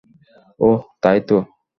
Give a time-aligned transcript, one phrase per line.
[0.59, 1.37] ওহ, তাইতো!